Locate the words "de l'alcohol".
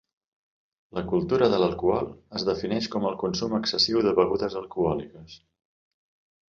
1.51-2.09